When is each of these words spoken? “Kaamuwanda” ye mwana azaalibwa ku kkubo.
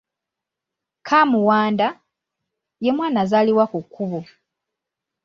“Kaamuwanda” 1.07 1.87
ye 2.83 2.91
mwana 2.95 3.17
azaalibwa 3.23 3.65
ku 3.71 3.79
kkubo. 3.85 4.19